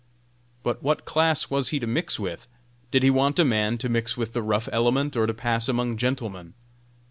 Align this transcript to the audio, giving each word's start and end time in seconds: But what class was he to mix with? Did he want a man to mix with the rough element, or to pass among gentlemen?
But 0.63 0.81
what 0.81 1.05
class 1.05 1.51
was 1.51 1.67
he 1.69 1.79
to 1.79 1.85
mix 1.85 2.19
with? 2.19 2.47
Did 2.89 3.03
he 3.03 3.11
want 3.11 3.37
a 3.37 3.45
man 3.45 3.77
to 3.77 3.87
mix 3.87 4.17
with 4.17 4.33
the 4.33 4.41
rough 4.41 4.67
element, 4.71 5.15
or 5.15 5.27
to 5.27 5.33
pass 5.35 5.69
among 5.69 5.97
gentlemen? 5.97 6.55